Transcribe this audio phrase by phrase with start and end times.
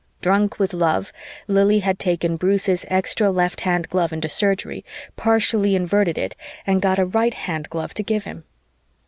[0.23, 1.13] Drunk with love,
[1.47, 4.83] Lili had taken Bruce's extra left hand glove into Surgery,
[5.15, 6.35] partially Inverted it,
[6.65, 8.43] and got a right hand glove to give him.